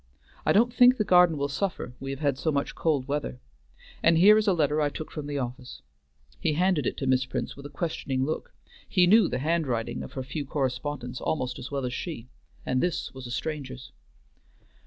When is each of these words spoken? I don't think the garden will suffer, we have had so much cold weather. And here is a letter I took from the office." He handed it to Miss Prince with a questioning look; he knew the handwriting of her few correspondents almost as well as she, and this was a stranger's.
I 0.47 0.51
don't 0.51 0.73
think 0.73 0.97
the 0.97 1.03
garden 1.03 1.37
will 1.37 1.47
suffer, 1.47 1.93
we 1.99 2.09
have 2.09 2.21
had 2.21 2.35
so 2.39 2.51
much 2.51 2.73
cold 2.73 3.07
weather. 3.07 3.39
And 4.01 4.17
here 4.17 4.35
is 4.35 4.47
a 4.47 4.53
letter 4.53 4.81
I 4.81 4.89
took 4.89 5.11
from 5.11 5.27
the 5.27 5.37
office." 5.37 5.83
He 6.39 6.53
handed 6.53 6.87
it 6.87 6.97
to 6.97 7.05
Miss 7.05 7.27
Prince 7.27 7.55
with 7.55 7.67
a 7.67 7.69
questioning 7.69 8.23
look; 8.25 8.51
he 8.89 9.05
knew 9.05 9.27
the 9.27 9.37
handwriting 9.37 10.01
of 10.01 10.13
her 10.13 10.23
few 10.23 10.43
correspondents 10.43 11.21
almost 11.21 11.59
as 11.59 11.69
well 11.69 11.85
as 11.85 11.93
she, 11.93 12.29
and 12.65 12.81
this 12.81 13.13
was 13.13 13.27
a 13.27 13.31
stranger's. 13.31 13.91